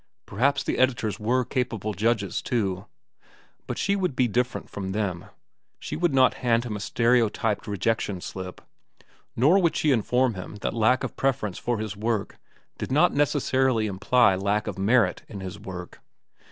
[0.25, 2.87] Perhaps the editors were capable judges, too.
[3.67, 5.25] But she would be different from them.
[5.77, 8.61] She would not hand him a stereotyped rejection slip,
[9.35, 12.39] nor would she inform him that lack of preference for his work
[12.79, 16.01] did not necessarily imply lack of merit in his work.